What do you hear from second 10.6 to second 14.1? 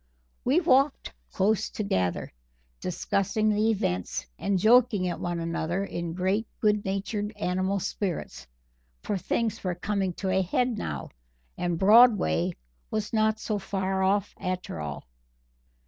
now and Broadway was not so far